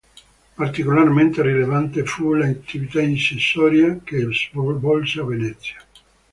[0.57, 5.83] Particolarmente rilevante fu l'attività incisoria che svolse a Venezia.